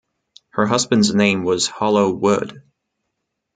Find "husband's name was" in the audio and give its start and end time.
0.65-1.67